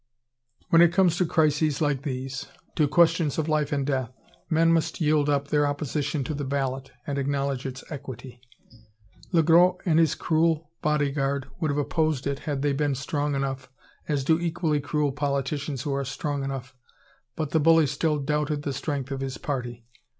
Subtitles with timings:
[0.69, 4.11] When it comes to crises like these, to questions of life and death,
[4.49, 8.41] men must yield up their opposition to the ballot, and acknowledge its equity.
[9.31, 13.69] Le Gros and his cruel bodyguard would have opposed it had they been strong enough,
[14.07, 16.75] as do equally cruel politicians who are strong enough,
[17.35, 19.85] but the bully still doubted the strength of his party.